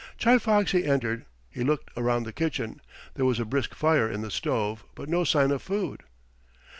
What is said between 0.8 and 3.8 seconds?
entered. He looked around the kitchen. There was a brisk